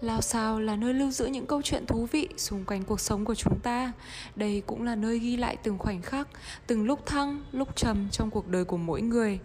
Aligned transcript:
Lao 0.00 0.20
sao 0.20 0.60
là 0.60 0.76
nơi 0.76 0.94
lưu 0.94 1.10
giữ 1.10 1.26
những 1.26 1.46
câu 1.46 1.62
chuyện 1.62 1.86
thú 1.86 2.06
vị 2.12 2.28
xung 2.36 2.64
quanh 2.64 2.82
cuộc 2.82 3.00
sống 3.00 3.24
của 3.24 3.34
chúng 3.34 3.58
ta. 3.60 3.92
Đây 4.36 4.62
cũng 4.66 4.82
là 4.82 4.94
nơi 4.94 5.18
ghi 5.18 5.36
lại 5.36 5.56
từng 5.62 5.78
khoảnh 5.78 6.02
khắc, 6.02 6.28
từng 6.66 6.86
lúc 6.86 7.06
thăng, 7.06 7.42
lúc 7.52 7.76
trầm 7.76 8.08
trong 8.12 8.30
cuộc 8.30 8.48
đời 8.48 8.64
của 8.64 8.76
mỗi 8.76 9.02
người. 9.02 9.38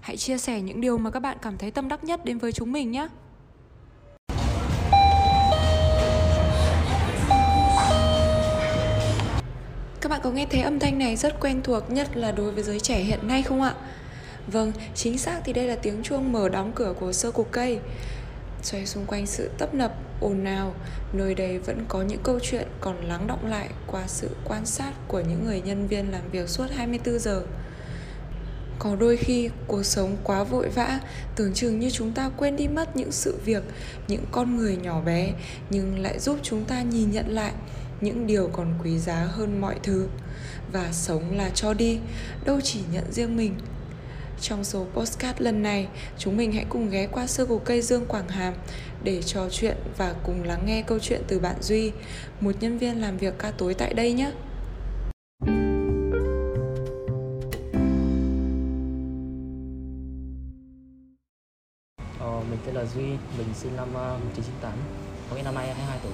Hãy 0.00 0.16
chia 0.16 0.38
sẻ 0.38 0.60
những 0.60 0.80
điều 0.80 0.98
mà 0.98 1.10
các 1.10 1.20
bạn 1.20 1.36
cảm 1.42 1.58
thấy 1.58 1.70
tâm 1.70 1.88
đắc 1.88 2.04
nhất 2.04 2.24
đến 2.24 2.38
với 2.38 2.52
chúng 2.52 2.72
mình 2.72 2.90
nhé. 2.90 3.08
Các 10.00 10.08
bạn 10.08 10.20
có 10.22 10.30
nghe 10.30 10.46
thấy 10.50 10.60
âm 10.60 10.78
thanh 10.78 10.98
này 10.98 11.16
rất 11.16 11.40
quen 11.40 11.60
thuộc 11.64 11.90
nhất 11.90 12.16
là 12.16 12.32
đối 12.32 12.50
với 12.50 12.62
giới 12.62 12.80
trẻ 12.80 12.98
hiện 12.98 13.28
nay 13.28 13.42
không 13.42 13.62
ạ? 13.62 13.74
Vâng, 14.46 14.72
chính 14.94 15.18
xác 15.18 15.40
thì 15.44 15.52
đây 15.52 15.68
là 15.68 15.76
tiếng 15.76 16.02
chuông 16.02 16.32
mở 16.32 16.48
đóng 16.48 16.72
cửa 16.74 16.94
của 17.00 17.12
sơ 17.12 17.30
cục 17.30 17.52
cây 17.52 17.78
xoay 18.64 18.86
xung 18.86 19.06
quanh 19.06 19.26
sự 19.26 19.50
tấp 19.58 19.74
nập, 19.74 19.94
ồn 20.20 20.44
ào, 20.44 20.74
nơi 21.12 21.34
đây 21.34 21.58
vẫn 21.58 21.84
có 21.88 22.02
những 22.02 22.20
câu 22.22 22.38
chuyện 22.42 22.68
còn 22.80 23.04
lắng 23.04 23.26
động 23.26 23.46
lại 23.46 23.68
qua 23.86 24.02
sự 24.06 24.30
quan 24.44 24.66
sát 24.66 24.92
của 25.08 25.20
những 25.20 25.44
người 25.44 25.60
nhân 25.60 25.86
viên 25.86 26.12
làm 26.12 26.30
việc 26.30 26.48
suốt 26.48 26.66
24 26.76 27.18
giờ. 27.18 27.42
Có 28.78 28.96
đôi 28.96 29.16
khi 29.16 29.50
cuộc 29.66 29.82
sống 29.82 30.16
quá 30.24 30.44
vội 30.44 30.68
vã, 30.68 31.00
tưởng 31.36 31.54
chừng 31.54 31.78
như 31.78 31.90
chúng 31.90 32.12
ta 32.12 32.30
quên 32.36 32.56
đi 32.56 32.68
mất 32.68 32.96
những 32.96 33.12
sự 33.12 33.38
việc, 33.44 33.62
những 34.08 34.24
con 34.32 34.56
người 34.56 34.76
nhỏ 34.76 35.00
bé, 35.00 35.32
nhưng 35.70 35.98
lại 35.98 36.18
giúp 36.18 36.38
chúng 36.42 36.64
ta 36.64 36.82
nhìn 36.82 37.10
nhận 37.10 37.28
lại 37.28 37.52
những 38.00 38.26
điều 38.26 38.48
còn 38.52 38.74
quý 38.84 38.98
giá 38.98 39.28
hơn 39.30 39.60
mọi 39.60 39.76
thứ. 39.82 40.08
Và 40.72 40.92
sống 40.92 41.36
là 41.36 41.50
cho 41.54 41.74
đi, 41.74 41.98
đâu 42.44 42.60
chỉ 42.60 42.80
nhận 42.92 43.12
riêng 43.12 43.36
mình 43.36 43.54
trong 44.40 44.64
số 44.64 44.86
postcard 44.94 45.40
lần 45.40 45.62
này, 45.62 45.88
chúng 46.18 46.36
mình 46.36 46.52
hãy 46.52 46.66
cùng 46.68 46.90
ghé 46.90 47.06
qua 47.06 47.26
sơ 47.26 47.46
cây 47.64 47.82
Dương 47.82 48.06
Quảng 48.06 48.28
Hàm 48.28 48.54
để 49.04 49.22
trò 49.22 49.48
chuyện 49.50 49.76
và 49.98 50.14
cùng 50.22 50.42
lắng 50.44 50.62
nghe 50.66 50.82
câu 50.82 50.98
chuyện 50.98 51.22
từ 51.28 51.38
bạn 51.38 51.56
Duy, 51.62 51.92
một 52.40 52.52
nhân 52.60 52.78
viên 52.78 53.00
làm 53.00 53.16
việc 53.16 53.34
ca 53.38 53.50
tối 53.50 53.74
tại 53.74 53.94
đây 53.94 54.12
nhé. 54.12 54.30
Ờ, 62.18 62.42
mình 62.50 62.58
tên 62.66 62.74
là 62.74 62.84
Duy, 62.84 63.06
mình 63.38 63.48
sinh 63.54 63.76
năm 63.76 63.88
uh, 63.88 63.94
1998, 63.94 64.72
có 65.30 65.36
nghĩa 65.36 65.42
năm 65.42 65.54
nay 65.54 65.74
22 65.74 65.98
tuổi. 66.02 66.12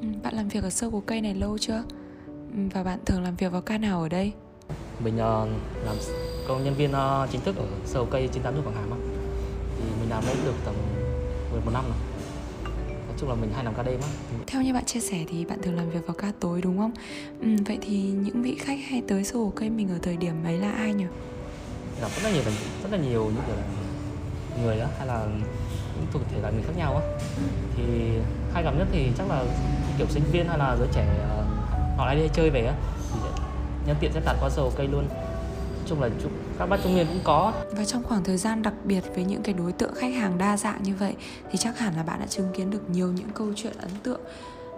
Ừ, 0.00 0.08
bạn 0.22 0.34
làm 0.34 0.48
việc 0.48 0.62
ở 0.62 0.70
sơ 0.70 0.90
cây 1.06 1.20
này 1.20 1.34
lâu 1.34 1.58
chưa? 1.58 1.82
Ừ, 2.26 2.58
và 2.72 2.82
bạn 2.82 2.98
thường 3.06 3.22
làm 3.22 3.36
việc 3.36 3.52
vào 3.52 3.62
ca 3.62 3.78
nào 3.78 4.02
ở 4.02 4.08
đây? 4.08 4.32
Mình 5.00 5.14
uh, 5.14 5.48
làm 5.84 5.96
công 6.48 6.64
nhân 6.64 6.74
viên 6.74 6.90
uh, 6.90 7.30
chính 7.30 7.40
thức 7.40 7.56
ở 7.56 7.64
sở 7.84 8.04
cây 8.10 8.28
98 8.32 8.62
Quảng 8.62 8.76
Hàm 8.76 8.90
á. 8.90 8.96
Thì 9.78 9.84
mình 10.00 10.10
làm 10.10 10.22
đấy 10.26 10.36
được 10.44 10.54
tầm 10.64 10.74
11 11.52 11.70
năm 11.72 11.84
rồi. 11.84 11.98
Nói 13.06 13.14
chung 13.18 13.28
là 13.28 13.34
mình 13.34 13.50
hay 13.54 13.64
làm 13.64 13.74
ca 13.74 13.82
đêm 13.82 14.00
á. 14.00 14.08
Theo 14.46 14.62
như 14.62 14.74
bạn 14.74 14.84
chia 14.84 15.00
sẻ 15.00 15.24
thì 15.28 15.44
bạn 15.44 15.62
thường 15.62 15.76
làm 15.76 15.90
việc 15.90 16.06
vào 16.06 16.14
ca 16.18 16.32
tối 16.40 16.60
đúng 16.62 16.78
không? 16.78 16.92
Ừ, 17.40 17.48
vậy 17.66 17.78
thì 17.82 18.02
những 18.02 18.42
vị 18.42 18.56
khách 18.58 18.78
hay 18.88 19.02
tới 19.08 19.24
sổ 19.24 19.52
cây 19.56 19.70
mình 19.70 19.88
ở 19.88 19.98
thời 20.02 20.16
điểm 20.16 20.44
ấy 20.44 20.58
là 20.58 20.72
ai 20.72 20.94
nhỉ? 20.94 21.04
Gặp 22.00 22.08
rất 22.16 22.22
là 22.24 22.30
nhiều 22.30 22.42
rất 22.82 22.92
là 22.92 22.98
nhiều 22.98 23.24
những 23.24 23.42
kiểu 23.46 23.56
là 23.56 23.62
người 24.62 24.80
á 24.80 24.88
hay 24.98 25.06
là 25.06 25.26
những 25.96 26.06
thuộc 26.12 26.22
thể 26.32 26.40
loại 26.40 26.52
người 26.52 26.62
khác 26.62 26.72
nhau 26.76 26.96
á. 26.96 27.02
Thì 27.76 27.82
hay 28.52 28.62
gặp 28.62 28.74
nhất 28.78 28.88
thì 28.92 29.10
chắc 29.18 29.28
là 29.28 29.44
kiểu 29.98 30.06
sinh 30.10 30.24
viên 30.32 30.48
hay 30.48 30.58
là 30.58 30.76
giới 30.78 30.88
trẻ 30.92 31.06
uh, 31.40 31.98
họ 31.98 32.06
lại 32.06 32.16
đi 32.16 32.28
chơi 32.34 32.50
về 32.50 32.66
á 32.66 32.74
nhân 33.86 33.96
tiện 34.00 34.12
sẽ 34.12 34.20
tạt 34.20 34.36
qua 34.40 34.50
sầu 34.50 34.72
cây 34.76 34.88
luôn. 34.88 35.08
Chung 35.86 36.02
là 36.02 36.08
các 36.58 36.66
bác 36.66 36.76
trung 36.84 36.96
niên 36.96 37.06
cũng 37.06 37.20
có. 37.24 37.52
Và 37.72 37.84
trong 37.84 38.02
khoảng 38.02 38.24
thời 38.24 38.36
gian 38.36 38.62
đặc 38.62 38.74
biệt 38.84 39.04
với 39.14 39.24
những 39.24 39.42
cái 39.42 39.54
đối 39.54 39.72
tượng 39.72 39.94
khách 39.94 40.14
hàng 40.14 40.38
đa 40.38 40.56
dạng 40.56 40.82
như 40.82 40.94
vậy 40.94 41.14
thì 41.50 41.58
chắc 41.58 41.78
hẳn 41.78 41.96
là 41.96 42.02
bạn 42.02 42.20
đã 42.20 42.26
chứng 42.26 42.52
kiến 42.56 42.70
được 42.70 42.90
nhiều 42.90 43.12
những 43.12 43.28
câu 43.34 43.48
chuyện 43.56 43.72
ấn 43.78 43.90
tượng. 44.02 44.20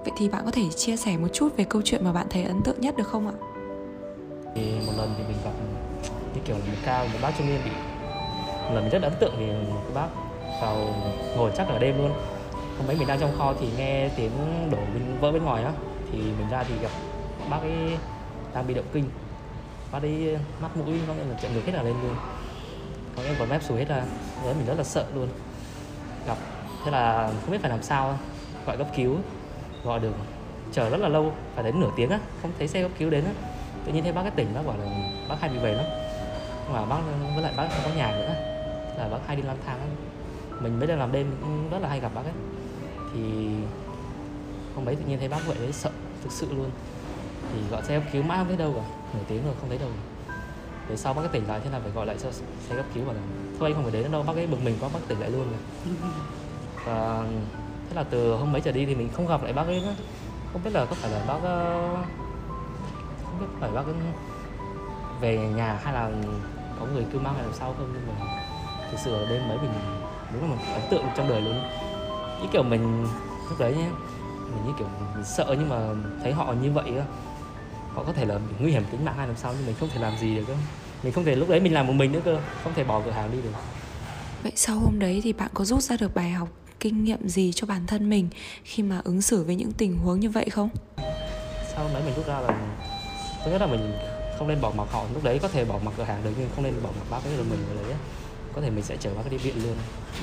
Vậy 0.05 0.13
thì 0.19 0.29
bạn 0.29 0.43
có 0.45 0.51
thể 0.51 0.63
chia 0.77 0.97
sẻ 0.97 1.17
một 1.17 1.29
chút 1.33 1.57
về 1.57 1.65
câu 1.65 1.83
chuyện 1.85 2.05
mà 2.05 2.13
bạn 2.13 2.27
thấy 2.31 2.45
ấn 2.45 2.63
tượng 2.63 2.81
nhất 2.81 2.97
được 2.97 3.07
không 3.07 3.27
ạ? 3.27 3.35
Thì 4.55 4.63
một 4.87 4.93
lần 4.97 5.15
thì 5.19 5.25
mình 5.29 5.37
gặp 5.45 5.51
như 6.35 6.41
kiểu 6.45 6.57
là 6.57 6.65
một 6.65 6.79
cao 6.85 7.07
một 7.13 7.19
bác 7.23 7.33
trung 7.39 7.47
niên 7.47 7.61
bị 7.65 7.71
một 8.69 8.75
lần 8.75 8.83
mình 8.83 8.93
rất 8.93 9.03
ấn 9.03 9.13
tượng 9.21 9.35
vì 9.39 9.47
một 9.47 9.81
cái 9.85 9.95
bác 9.95 10.09
vào 10.63 10.77
ngồi 11.37 11.51
chắc 11.57 11.69
ở 11.69 11.79
đêm 11.79 11.99
luôn. 11.99 12.13
Hôm 12.79 12.91
ấy 12.91 12.97
mình 12.97 13.09
đang 13.09 13.21
trong 13.21 13.39
kho 13.39 13.55
thì 13.61 13.69
nghe 13.77 14.09
tiếng 14.17 14.31
đổ 14.71 14.79
bên 14.79 15.03
vỡ 15.21 15.33
bên 15.33 15.43
ngoài 15.45 15.65
á 15.65 15.73
thì 16.13 16.19
mình 16.19 16.49
ra 16.51 16.65
thì 16.69 16.75
gặp 16.83 16.91
bác 17.51 17.61
ấy 17.61 17.99
đang 18.57 18.67
bị 18.67 18.75
động 18.75 18.85
kinh. 18.93 19.05
Bác 19.93 20.03
đi 20.03 20.33
ờ, 20.33 20.39
mắt 20.61 20.77
mũi 20.77 21.01
có 21.07 21.15
nghĩa 21.15 21.25
là 21.25 21.39
chạy 21.43 21.51
ngược 21.55 21.67
hết 21.67 21.73
là 21.73 21.83
lên 21.83 21.95
luôn. 22.03 22.17
Có 23.17 23.23
nghĩa 23.23 23.35
còn 23.39 23.49
mép 23.49 23.63
sùi 23.63 23.79
hết 23.79 23.89
ra. 23.89 24.03
Đấy 24.45 24.55
mình 24.59 24.67
rất 24.67 24.75
là 24.79 24.85
sợ 24.85 25.07
luôn. 25.15 25.29
Gặp, 26.27 26.37
thế 26.85 26.91
là 26.91 27.31
không 27.41 27.51
biết 27.51 27.59
phải 27.61 27.71
làm 27.71 27.83
sao 27.83 28.19
gọi 28.67 28.77
cấp 28.77 28.87
cứu, 28.97 29.17
gọi 29.85 30.01
được. 30.01 30.13
Chờ 30.73 30.91
rất 30.91 31.01
là 31.01 31.09
lâu, 31.09 31.33
phải 31.55 31.65
đến 31.65 31.81
nửa 31.81 31.91
tiếng 31.97 32.11
á, 32.11 32.19
không 32.43 32.51
thấy 32.59 32.69
xe 32.69 32.83
cấp 32.83 32.91
cứu 32.99 33.11
đến 33.11 33.25
á. 33.25 33.31
Tự 33.85 33.93
nhiên 33.93 34.03
thấy 34.03 34.13
bác 34.13 34.23
cái 34.23 34.31
tỉnh, 34.31 34.55
bác 34.55 34.67
bảo 34.67 34.77
là 34.79 34.87
bác 35.29 35.41
hai 35.41 35.51
bị 35.51 35.59
về 35.59 35.75
lắm. 35.75 35.85
Mà 36.73 36.85
bác 36.85 36.97
ờ, 36.97 37.33
với 37.35 37.43
lại 37.43 37.53
bác 37.57 37.69
không 37.71 37.81
có 37.85 37.91
nhà 37.97 38.11
nữa. 38.11 38.35
Là 38.99 39.09
bác 39.09 39.19
hay 39.27 39.37
đi 39.37 39.43
lang 39.43 39.59
thang 39.67 39.79
mình 40.61 40.79
mới 40.79 40.87
đang 40.87 40.99
làm 40.99 41.13
đêm 41.13 41.27
cũng 41.41 41.71
rất 41.71 41.79
là 41.79 41.89
hay 41.89 42.01
gặp 42.01 42.13
bác 42.15 42.23
ấy. 42.25 42.35
Thì 43.15 43.49
hôm 44.75 44.89
ấy 44.89 44.97
tự 44.97 45.05
nhiên 45.09 45.19
thấy 45.19 45.29
bác 45.29 45.47
vậy 45.47 45.57
đấy 45.61 45.73
sợ, 45.73 45.91
thực 46.23 46.33
sự 46.33 46.47
luôn 46.51 46.71
thì 47.53 47.59
gọi 47.71 47.83
xe 47.83 48.01
cấp 48.01 48.09
cứu 48.13 48.23
mãi 48.23 48.39
không 48.39 48.49
thấy 48.49 48.57
đâu 48.57 48.73
cả. 48.77 48.83
Nửa 49.15 49.21
tiếng 49.29 49.45
rồi 49.45 49.55
không 49.61 49.69
thấy 49.69 49.79
đâu. 49.79 49.89
Để 50.89 50.97
sau 50.97 51.15
bác 51.15 51.23
ấy 51.23 51.29
tỉnh 51.29 51.49
lại 51.49 51.61
thế 51.65 51.71
là 51.71 51.81
phải 51.81 51.91
gọi 51.91 52.07
lại 52.07 52.17
cho 52.23 52.31
xe 52.69 52.77
cấp 52.77 52.85
cứu 52.95 53.05
bảo 53.05 53.15
là, 53.15 53.21
thôi 53.59 53.69
anh 53.69 53.75
không 53.75 53.83
phải 53.83 53.93
đến 53.93 54.13
đâu, 54.13 54.23
bác 54.23 54.37
ấy 54.37 54.47
bực 54.47 54.63
mình 54.65 54.77
quá, 54.81 54.89
bác 54.93 55.01
tỉnh 55.09 55.21
lại 55.21 55.31
luôn 55.31 55.47
rồi. 55.51 55.95
Và 56.87 57.25
thế 57.89 57.97
là 57.97 58.03
từ 58.03 58.35
hôm 58.35 58.53
mấy 58.53 58.61
trở 58.61 58.73
đi 58.73 58.87
thì 58.87 58.95
mình 58.95 59.09
không 59.13 59.27
gặp 59.27 59.43
lại 59.43 59.53
bác 59.53 59.67
ấy 59.67 59.81
nữa. 59.81 59.95
Không 60.53 60.65
biết 60.65 60.71
là 60.75 60.85
có 60.85 60.95
phải 60.95 61.11
là 61.11 61.25
bác 61.29 61.43
ờ, 61.43 61.89
không 63.25 63.41
biết 63.41 63.47
phải 63.61 63.71
bác 63.71 63.87
ấy 63.87 63.95
về 65.21 65.39
nhà 65.39 65.81
hay 65.83 65.95
là 65.95 66.11
có 66.81 66.87
người 66.87 67.05
cứu 67.13 67.21
mang 67.21 67.35
hay 67.35 67.43
làm 67.43 67.53
sao 67.53 67.75
không, 67.79 67.91
nhưng 67.93 68.07
mà 68.09 68.27
thực 68.91 68.99
sự 68.99 69.13
ở 69.13 69.27
đêm 69.31 69.49
mấy 69.49 69.59
mình 69.59 69.71
đúng 70.33 70.43
là 70.43 70.49
một 70.49 70.63
ấn 70.73 70.83
tượng 70.91 71.05
trong 71.17 71.29
đời 71.29 71.41
luôn. 71.41 71.55
Như 72.43 72.49
kiểu 72.53 72.63
mình, 72.63 73.07
lúc 73.49 73.59
đấy 73.59 73.75
nhé 73.75 73.89
mình 74.45 74.67
như 74.67 74.73
kiểu 74.79 74.89
mình 75.15 75.25
sợ 75.25 75.57
nhưng 75.59 75.69
mà 75.69 75.89
thấy 76.23 76.33
họ 76.33 76.53
như 76.63 76.73
vậy 76.73 76.93
á 76.99 77.05
họ 77.97 78.03
có 78.05 78.13
thể 78.13 78.25
là 78.25 78.39
nguy 78.61 78.73
hiểm 78.73 78.85
tính 78.91 79.05
mạng 79.05 79.15
hay 79.17 79.27
làm 79.27 79.37
sao 79.37 79.53
nhưng 79.57 79.67
mình 79.67 79.75
không 79.81 79.89
thể 79.95 80.01
làm 80.01 80.19
gì 80.19 80.37
được 80.37 80.45
cơ. 80.47 80.55
Mình 81.03 81.13
không 81.13 81.25
thể 81.25 81.37
lúc 81.37 81.49
đấy 81.49 81.61
mình 81.61 81.75
làm 81.75 81.87
một 81.87 81.93
mình 81.93 82.13
nữa 82.13 82.21
cơ 82.25 82.41
không 82.65 82.75
thể 82.75 82.85
bỏ 82.85 83.03
cửa 83.05 83.11
hàng 83.11 83.33
đi 83.33 83.39
được. 83.43 83.51
Vậy 84.43 84.53
sau 84.57 84.79
hôm 84.79 84.99
đấy 84.99 85.21
thì 85.25 85.33
bạn 85.33 85.51
có 85.55 85.65
rút 85.65 85.83
ra 85.83 85.97
được 85.97 86.15
bài 86.15 86.31
học 86.31 86.49
kinh 86.81 87.05
nghiệm 87.05 87.29
gì 87.29 87.53
cho 87.53 87.67
bản 87.67 87.87
thân 87.87 88.11
mình 88.11 88.29
khi 88.65 88.83
mà 88.83 89.01
ứng 89.05 89.23
xử 89.23 89.45
với 89.45 89.55
những 89.55 89.73
tình 89.73 89.99
huống 89.99 90.21
như 90.21 90.31
vậy 90.31 90.51
không? 90.51 90.69
Sau 91.73 91.85
hôm 91.85 91.93
đấy 91.93 92.03
mình 92.07 92.15
rút 92.17 92.27
ra 92.27 92.41
là 92.41 92.77
thứ 93.45 93.51
nhất 93.51 93.61
là 93.61 93.67
mình 93.67 93.93
không 94.39 94.49
nên 94.49 94.61
bỏ 94.61 94.73
mặc 94.77 94.89
họ. 94.91 95.05
Lúc 95.15 95.25
đấy 95.25 95.39
có 95.43 95.49
thể 95.49 95.65
bỏ 95.65 95.79
mặc 95.85 95.95
cửa 95.97 96.05
hàng 96.05 96.25
được 96.25 96.31
nhưng 96.39 96.49
không 96.55 96.65
nên 96.65 96.75
bỏ 96.83 96.91
mặc 96.99 97.07
bác 97.11 97.19
cái 97.25 97.37
rồi 97.37 97.47
mình 97.51 97.59
ở 97.69 97.83
đấy 97.83 97.97
có 98.53 98.61
thể 98.61 98.71
mình 98.71 98.85
sẽ 98.85 98.97
chở 99.01 99.15
bác 99.15 99.31
đi 99.31 99.37
viện 99.37 99.65
luôn 99.65 99.77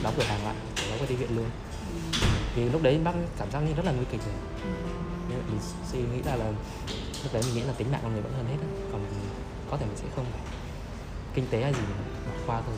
đóng 0.04 0.14
cửa 0.18 0.24
hàng 0.24 0.46
lại 0.46 0.56
chở 0.76 0.98
bác 1.00 1.10
đi 1.10 1.16
viện 1.16 1.36
luôn. 1.36 1.46
Vì 2.56 2.70
lúc 2.70 2.82
đấy 2.82 3.00
bác 3.04 3.14
cảm 3.40 3.52
giác 3.52 3.60
như 3.60 3.74
rất 3.74 3.86
là 3.86 3.92
nguy 3.92 4.06
kịch 4.12 4.22
rồi. 4.26 4.36
Nên 5.30 5.40
mình 5.50 5.60
suy 5.92 6.00
nghĩ 6.00 6.22
ra 6.26 6.36
là 6.36 6.46
lúc 7.24 7.34
đấy 7.34 7.44
mình 7.46 7.56
nghĩ 7.56 7.62
là 7.62 7.74
tính 7.78 7.92
mạng 7.92 8.00
con 8.04 8.14
người 8.14 8.22
vẫn 8.22 8.34
hơn 8.34 8.46
hết 8.46 8.58
đó. 8.62 8.68
còn 8.92 9.06
có 9.72 9.78
thể 9.78 9.86
mình 9.86 9.98
sẽ 9.98 10.06
không 10.16 10.26
phải 10.32 10.42
kinh 11.34 11.48
tế 11.50 11.62
hay 11.62 11.74
gì 11.74 11.80
bỏ 12.26 12.34
qua 12.46 12.62
thôi. 12.66 12.76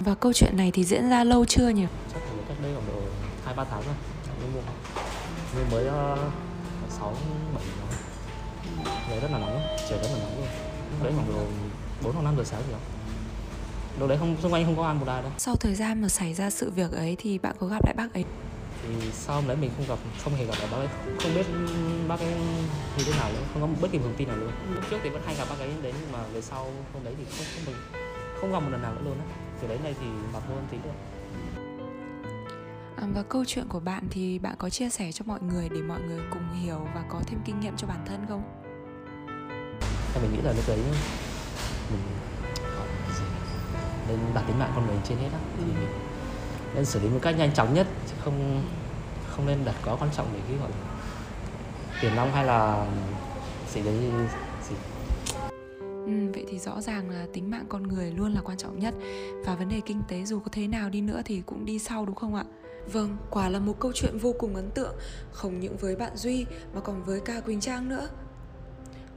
Và 0.00 0.14
câu 0.14 0.32
chuyện 0.32 0.56
này 0.56 0.70
thì 0.70 0.84
diễn 0.84 1.10
ra 1.10 1.24
lâu 1.24 1.44
chưa 1.44 1.68
nhỉ? 1.68 1.86
Chắc 2.12 2.20
là 2.22 2.42
cách 2.48 2.56
đây 2.62 2.72
khoảng 2.74 2.86
độ 2.86 3.02
hai 3.44 3.54
ba 3.54 3.64
tháng 3.64 3.82
rồi. 3.86 3.94
Nhưng 4.40 4.52
mua. 4.54 4.60
Nhưng 5.56 5.70
mới 5.70 5.86
ờ, 5.86 6.30
sáu 6.90 7.14
bảy 7.54 7.64
Đấy 9.10 9.20
rất 9.22 9.28
là 9.32 9.38
nóng 9.38 9.60
Trời 9.88 9.98
rất 9.98 10.08
là 10.12 10.18
nóng 10.18 10.36
luôn. 10.36 10.46
Lúc 10.90 11.02
đấy 11.02 11.12
khoảng 11.16 11.28
độ 11.28 11.44
bốn 12.02 12.14
hoặc 12.14 12.22
năm 12.22 12.36
giờ 12.36 12.44
sáng 12.44 12.62
gì 12.66 12.72
đó. 12.72 12.78
Lúc 13.98 14.08
đấy 14.08 14.18
không, 14.18 14.36
xung 14.42 14.52
quanh 14.52 14.64
không 14.64 14.76
có 14.76 14.86
ăn 14.86 15.00
một 15.00 15.08
ai 15.08 15.22
đâu. 15.22 15.32
Sau 15.38 15.56
thời 15.56 15.74
gian 15.74 16.02
mà 16.02 16.08
xảy 16.08 16.34
ra 16.34 16.50
sự 16.50 16.70
việc 16.70 16.92
ấy 16.92 17.16
thì 17.18 17.38
bạn 17.38 17.56
có 17.60 17.66
gặp 17.66 17.84
lại 17.84 17.94
bác 17.96 18.14
ấy? 18.14 18.24
Thì 18.82 19.10
sau 19.12 19.36
hôm 19.36 19.48
đấy 19.48 19.56
mình 19.56 19.70
không 19.76 19.86
gặp 19.88 19.98
không 20.24 20.34
hề 20.34 20.44
gặp 20.44 20.54
lại 20.58 20.68
bác 20.72 20.78
ấy. 20.78 20.88
Không 21.22 21.34
biết 21.34 21.46
bác 22.08 22.20
ấy 22.20 22.34
như 22.96 23.04
thế 23.04 23.12
nào 23.18 23.32
nữa 23.32 23.42
không 23.52 23.62
có 23.62 23.68
bất 23.80 23.88
kỳ 23.92 23.98
thông 23.98 24.14
tin 24.16 24.28
nào 24.28 24.36
luôn. 24.36 24.50
Lúc 24.74 24.84
trước 24.90 24.98
thì 25.02 25.10
vẫn 25.10 25.22
hay 25.26 25.34
gặp 25.34 25.46
bác 25.50 25.58
ấy 25.58 25.70
đến 25.82 25.94
nhưng 26.00 26.12
mà 26.12 26.18
về 26.32 26.40
sau 26.40 26.72
hôm 26.94 27.04
đấy 27.04 27.14
thì 27.18 27.24
không 27.24 27.46
không 27.54 27.64
mình 27.66 27.76
không 28.40 28.52
gặp 28.52 28.60
một 28.60 28.68
lần 28.70 28.82
nào 28.82 28.94
nữa 28.94 29.00
luôn 29.04 29.18
á. 29.18 29.24
Từ 29.60 29.68
đấy 29.68 29.78
này 29.82 29.94
thì 30.00 30.06
mặt 30.32 30.42
luôn 30.48 30.58
tí 30.70 30.76
được 30.84 30.90
à, 32.96 33.06
và 33.14 33.22
câu 33.22 33.44
chuyện 33.44 33.68
của 33.68 33.80
bạn 33.80 34.06
thì 34.10 34.38
bạn 34.38 34.54
có 34.58 34.70
chia 34.70 34.88
sẻ 34.88 35.12
cho 35.12 35.24
mọi 35.28 35.40
người 35.42 35.68
để 35.68 35.82
mọi 35.82 36.00
người 36.00 36.20
cùng 36.30 36.60
hiểu 36.62 36.78
và 36.94 37.04
có 37.08 37.20
thêm 37.26 37.40
kinh 37.44 37.60
nghiệm 37.60 37.76
cho 37.76 37.86
bản 37.86 38.04
thân 38.06 38.26
không? 38.28 38.42
Thì 40.14 40.20
mình 40.22 40.32
nghĩ 40.32 40.40
là 40.42 40.52
lúc 40.52 40.64
đấy 40.68 40.78
mình 41.90 42.00
nên 44.08 44.18
đặt 44.34 44.44
tính 44.46 44.58
mạng 44.58 44.72
con 44.74 44.86
người 44.86 44.96
trên 45.04 45.18
hết 45.18 45.28
á 45.32 45.38
thì 45.58 45.64
mình 45.64 45.88
nên 46.74 46.84
xử 46.84 47.00
lý 47.00 47.08
một 47.08 47.18
cách 47.22 47.38
nhanh 47.38 47.54
chóng 47.54 47.74
nhất 47.74 47.86
chứ 48.06 48.14
không 48.24 48.62
không 49.30 49.46
nên 49.46 49.64
đặt 49.64 49.74
quá 49.84 49.96
quan 50.00 50.10
trọng 50.16 50.26
để 50.32 50.38
cái 50.48 50.58
gọi 50.58 50.70
là 50.70 50.76
tiền 52.02 52.16
nong 52.16 52.32
hay 52.32 52.44
là 52.44 52.86
gì 53.74 53.82
đấy 53.82 53.94
gì 54.68 54.74
Ừ, 56.06 56.12
vậy 56.34 56.44
thì 56.48 56.58
rõ 56.58 56.80
ràng 56.80 57.10
là 57.10 57.26
tính 57.32 57.50
mạng 57.50 57.64
con 57.68 57.82
người 57.82 58.10
luôn 58.10 58.32
là 58.32 58.40
quan 58.40 58.56
trọng 58.58 58.78
nhất. 58.78 58.94
Và 59.46 59.54
vấn 59.54 59.68
đề 59.68 59.80
kinh 59.86 60.02
tế 60.08 60.24
dù 60.24 60.40
có 60.40 60.48
thế 60.52 60.68
nào 60.68 60.90
đi 60.90 61.00
nữa 61.00 61.22
thì 61.24 61.42
cũng 61.46 61.64
đi 61.64 61.78
sau 61.78 62.06
đúng 62.06 62.14
không 62.14 62.34
ạ? 62.34 62.44
Vâng, 62.92 63.16
quả 63.30 63.48
là 63.48 63.58
một 63.58 63.76
câu 63.80 63.92
chuyện 63.94 64.18
vô 64.18 64.34
cùng 64.38 64.54
ấn 64.54 64.70
tượng 64.70 64.94
Không 65.32 65.60
những 65.60 65.76
với 65.76 65.96
bạn 65.96 66.16
Duy 66.16 66.46
mà 66.74 66.80
còn 66.80 67.02
với 67.02 67.20
cả 67.20 67.40
Quỳnh 67.40 67.60
Trang 67.60 67.88
nữa 67.88 68.08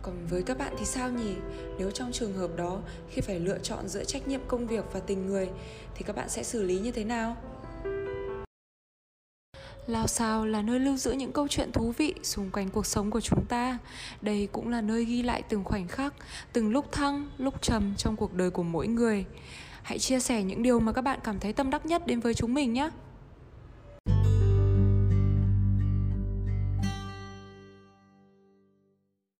còn 0.03 0.27
với 0.29 0.43
các 0.43 0.57
bạn 0.57 0.73
thì 0.79 0.85
sao 0.85 1.11
nhỉ? 1.11 1.33
Nếu 1.79 1.91
trong 1.91 2.11
trường 2.11 2.33
hợp 2.33 2.55
đó 2.55 2.79
khi 3.09 3.21
phải 3.21 3.39
lựa 3.39 3.57
chọn 3.63 3.87
giữa 3.87 4.03
trách 4.03 4.27
nhiệm 4.27 4.41
công 4.47 4.67
việc 4.67 4.85
và 4.93 4.99
tình 4.99 5.27
người 5.27 5.49
thì 5.95 6.03
các 6.03 6.15
bạn 6.15 6.29
sẽ 6.29 6.43
xử 6.43 6.63
lý 6.63 6.79
như 6.79 6.91
thế 6.91 7.03
nào? 7.03 7.37
Lao 9.87 10.07
sao 10.07 10.45
là 10.45 10.61
nơi 10.61 10.79
lưu 10.79 10.97
giữ 10.97 11.11
những 11.11 11.31
câu 11.31 11.47
chuyện 11.47 11.71
thú 11.71 11.93
vị 11.97 12.13
xung 12.23 12.49
quanh 12.51 12.69
cuộc 12.69 12.85
sống 12.85 13.11
của 13.11 13.21
chúng 13.21 13.45
ta. 13.45 13.77
Đây 14.21 14.47
cũng 14.51 14.69
là 14.69 14.81
nơi 14.81 15.05
ghi 15.05 15.23
lại 15.23 15.41
từng 15.49 15.63
khoảnh 15.63 15.87
khắc, 15.87 16.13
từng 16.53 16.71
lúc 16.71 16.91
thăng, 16.91 17.27
lúc 17.37 17.61
trầm 17.61 17.93
trong 17.97 18.15
cuộc 18.15 18.33
đời 18.33 18.49
của 18.49 18.63
mỗi 18.63 18.87
người. 18.87 19.25
Hãy 19.83 19.99
chia 19.99 20.19
sẻ 20.19 20.43
những 20.43 20.63
điều 20.63 20.79
mà 20.79 20.91
các 20.91 21.01
bạn 21.01 21.19
cảm 21.23 21.39
thấy 21.39 21.53
tâm 21.53 21.69
đắc 21.69 21.85
nhất 21.85 22.07
đến 22.07 22.19
với 22.19 22.33
chúng 22.33 22.53
mình 22.53 22.73
nhé. 22.73 22.89